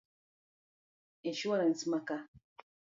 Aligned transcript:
Insuarans 1.27 1.81
ma 1.89 1.99
ka 2.07 2.17